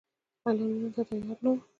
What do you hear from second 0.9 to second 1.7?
ته تیار نه وو.